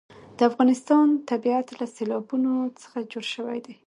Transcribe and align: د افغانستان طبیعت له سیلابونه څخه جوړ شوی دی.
د 0.37 0.39
افغانستان 0.49 1.07
طبیعت 1.31 1.67
له 1.79 1.85
سیلابونه 1.95 2.51
څخه 2.81 2.97
جوړ 3.11 3.25
شوی 3.35 3.59
دی. 3.65 3.75